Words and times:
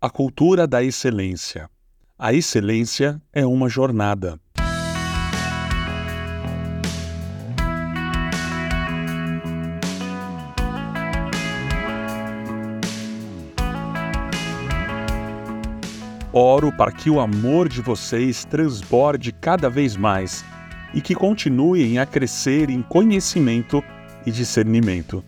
A 0.00 0.08
cultura 0.08 0.64
da 0.64 0.80
excelência. 0.80 1.68
A 2.16 2.32
excelência 2.32 3.20
é 3.32 3.44
uma 3.44 3.68
jornada. 3.68 4.38
Oro 16.32 16.70
para 16.70 16.92
que 16.92 17.10
o 17.10 17.18
amor 17.18 17.68
de 17.68 17.82
vocês 17.82 18.44
transborde 18.44 19.32
cada 19.32 19.68
vez 19.68 19.96
mais 19.96 20.44
e 20.94 21.00
que 21.00 21.16
continuem 21.16 21.98
a 21.98 22.06
crescer 22.06 22.70
em 22.70 22.82
conhecimento 22.82 23.82
e 24.24 24.30
discernimento. 24.30 25.24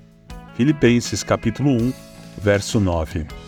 Filipenses 0.54 1.24
capítulo 1.24 1.70
1, 1.70 1.92
verso 2.40 2.78
9. 2.78 3.39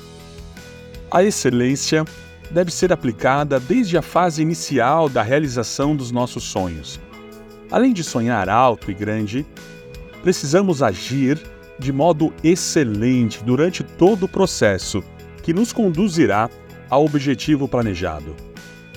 A 1.13 1.23
excelência 1.23 2.07
deve 2.51 2.71
ser 2.71 2.91
aplicada 2.91 3.61
desde 3.61 3.99
a 3.99 4.03
fase 4.03 4.41
inicial 4.41 5.11
da 5.11 5.23
realização 5.23 5.95
dos 5.95 6.11
nossos 6.11 6.43
sonhos. 6.43 6.99
Além 7.71 7.93
de 7.93 8.03
sonhar 8.03 8.49
alto 8.49 8.91
e 8.91 8.95
grande, 8.95 9.45
precisamos 10.23 10.83
agir 10.83 11.39
de 11.79 11.93
modo 11.93 12.33
excelente 12.43 13.45
durante 13.45 13.83
todo 13.85 14.23
o 14.23 14.29
processo 14.29 15.05
que 15.43 15.53
nos 15.53 15.71
conduzirá 15.71 16.49
ao 16.89 17.05
objetivo 17.05 17.69
planejado. 17.69 18.35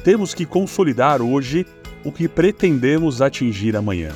Temos 0.02 0.34
que 0.34 0.46
consolidar 0.46 1.22
hoje 1.22 1.66
o 2.02 2.13
que 2.13 2.30
pretendemos 2.30 3.22
atingir 3.22 3.76
amanhã. 3.76 4.12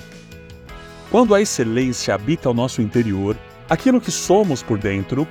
Quando 1.12 1.36
a 1.36 1.42
excelência 1.42 2.16
habita 2.16 2.50
o 2.50 2.54
nosso 2.54 2.82
interior, 2.82 3.36
aquilo 3.70 4.00
que 4.00 4.12
somos 4.12 4.64
por 4.64 4.78
dentro, 4.78 5.28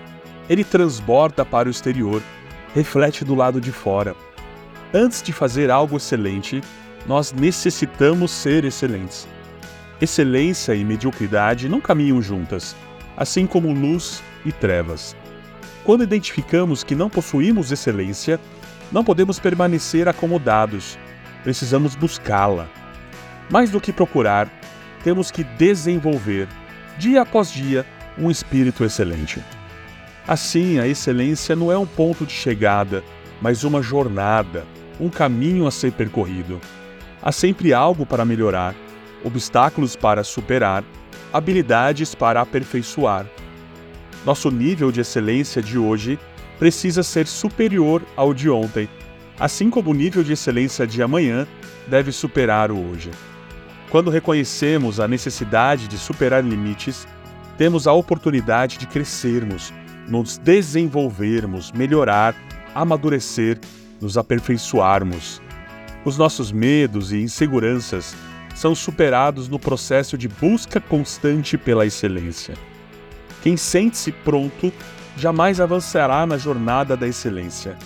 ele 0.51 0.65
transborda 0.65 1.47
para 1.47 1.69
o 1.69 1.71
exterior, 1.71 2.23
reflete 2.75 3.25
do 3.25 3.35
lado 3.35 3.61
de 3.61 3.73
fora. 3.73 4.15
Antes 4.93 5.23
de 5.23 5.33
fazer 5.33 5.71
algo 5.71 5.97
excelente, 5.97 6.63
nós 7.07 7.33
necessitamos 7.33 8.31
ser 8.31 8.65
excelentes. 8.65 9.29
Excelência 10.01 10.75
e 10.75 10.85
mediocridade 10.85 11.69
não 11.69 11.81
caminham 11.81 12.23
juntas, 12.23 12.77
assim 13.17 13.47
como 13.47 13.73
luz 13.73 14.23
e 14.45 14.53
trevas. 14.53 15.17
Quando 15.85 16.05
identificamos 16.05 16.85
que 16.85 16.95
não 16.95 17.11
possuímos 17.11 17.73
excelência, 17.73 18.39
não 18.93 19.05
podemos 19.05 19.39
permanecer 19.39 20.09
acomodados. 20.09 20.99
Precisamos 21.43 21.95
buscá-la. 21.95 22.69
Mais 23.51 23.71
do 23.71 23.81
que 23.81 23.93
procurar, 23.93 24.49
temos 25.03 25.31
que 25.31 25.43
desenvolver, 25.43 26.49
dia 26.99 27.23
após 27.23 27.51
dia, 27.51 27.87
um 28.19 28.31
espírito 28.31 28.85
excelente. 28.85 29.43
Assim, 30.29 30.79
a 30.79 30.87
excelência 30.87 31.57
não 31.57 31.73
é 31.73 31.79
um 31.79 31.87
ponto 31.87 32.27
de 32.27 32.35
chegada, 32.35 33.03
mas 33.41 33.65
uma 33.65 33.81
jornada, 33.81 34.67
um 35.01 35.09
caminho 35.09 35.67
a 35.67 35.71
ser 35.71 35.91
percorrido. 35.93 36.61
Há 37.23 37.33
sempre 37.33 37.73
algo 37.73 38.05
para 38.05 38.27
melhorar, 38.27 38.75
obstáculos 39.25 39.97
para 39.97 40.23
superar, 40.23 40.85
habilidades 41.33 42.15
para 42.15 42.43
aperfeiçoar. 42.43 43.27
Nosso 44.27 44.51
nível 44.51 44.93
de 44.93 45.01
excelência 45.01 45.63
de 45.63 45.79
hoje 45.79 46.19
precisa 46.59 47.03
ser 47.03 47.27
superior 47.27 48.03
ao 48.15 48.35
de 48.35 48.51
ontem, 48.51 48.87
assim 49.41 49.71
como 49.71 49.93
o 49.93 49.95
nível 49.95 50.23
de 50.23 50.35
excelência 50.35 50.87
de 50.87 51.03
amanhã 51.03 51.47
deve 51.87 52.13
superar 52.13 52.71
o 52.71 52.91
hoje. 52.91 53.11
Quando 53.89 54.11
reconhecemos 54.11 55.01
a 55.01 55.09
necessidade 55.09 55.89
de 55.89 55.97
superar 55.97 56.45
limites, 56.45 57.09
temos 57.57 57.87
a 57.87 57.95
oportunidade 57.95 58.77
de 58.77 58.87
crescermos, 58.87 59.73
nos 60.09 60.39
desenvolvermos, 60.39 61.71
melhorar, 61.73 62.35
amadurecer, 62.75 63.59
nos 64.01 64.17
aperfeiçoarmos. 64.17 65.41
Os 66.05 66.17
nossos 66.17 66.51
medos 66.51 67.13
e 67.13 67.19
inseguranças 67.19 68.15
são 68.55 68.75
superados 68.75 69.49
no 69.49 69.59
processo 69.59 70.17
de 70.17 70.27
busca 70.29 70.81
constante 70.81 71.57
pela 71.57 71.87
excelência. 71.87 72.55
Quem 73.43 73.57
sente-se 73.57 74.11
pronto 74.11 74.73
jamais 75.17 75.61
avançará 75.61 76.27
na 76.27 76.39
jornada 76.39 76.97
da 76.97 77.07
excelência. 77.07 77.77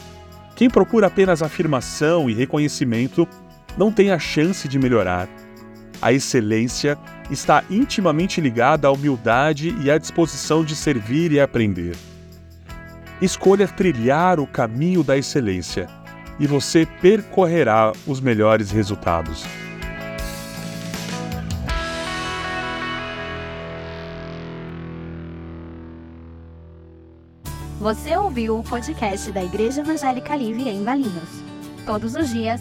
Quem 0.54 0.70
procura 0.70 1.08
apenas 1.08 1.42
afirmação 1.42 2.30
e 2.30 2.34
reconhecimento 2.34 3.26
não 3.76 3.90
tem 3.90 4.10
a 4.10 4.18
chance 4.18 4.68
de 4.68 4.78
melhorar. 4.78 5.28
A 6.02 6.12
excelência 6.12 6.98
está 7.30 7.62
intimamente 7.70 8.40
ligada 8.40 8.88
à 8.88 8.90
humildade 8.90 9.72
e 9.80 9.88
à 9.88 9.96
disposição 9.96 10.64
de 10.64 10.74
servir 10.74 11.30
e 11.30 11.38
aprender. 11.38 11.96
Escolha 13.20 13.68
trilhar 13.68 14.40
o 14.40 14.46
caminho 14.48 15.04
da 15.04 15.16
excelência 15.16 15.86
e 16.40 16.46
você 16.46 16.84
percorrerá 17.00 17.92
os 18.04 18.20
melhores 18.20 18.72
resultados. 18.72 19.44
Você 27.78 28.16
ouviu 28.16 28.58
o 28.58 28.64
podcast 28.64 29.30
da 29.30 29.44
Igreja 29.44 29.82
Evangélica 29.82 30.34
Livre 30.34 30.68
em 30.68 30.82
Valinhos. 30.82 31.42
Todos 31.86 32.16
os 32.16 32.28
dias, 32.30 32.60